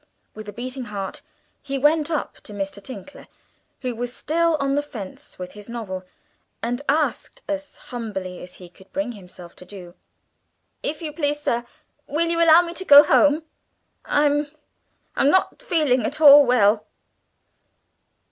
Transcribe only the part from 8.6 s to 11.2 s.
could bring himself to do: "If you